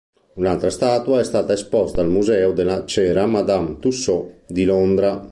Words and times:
Un'altra 0.37 0.71
statua 0.71 1.19
è 1.19 1.23
stata 1.23 1.53
esposta 1.53 2.01
al 2.01 2.09
museo 2.09 2.53
della 2.53 2.85
cera 2.87 3.27
Madame 3.27 3.77
Tussauds 3.77 4.33
di 4.47 4.65
Londra. 4.65 5.29